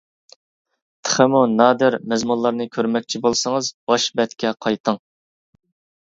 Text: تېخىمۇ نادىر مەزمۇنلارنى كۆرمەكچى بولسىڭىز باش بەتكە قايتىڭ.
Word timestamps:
تېخىمۇ 1.07 1.41
نادىر 1.57 1.97
مەزمۇنلارنى 2.13 2.67
كۆرمەكچى 2.77 3.21
بولسىڭىز 3.25 3.69
باش 3.91 4.07
بەتكە 4.21 4.55
قايتىڭ. 4.67 4.99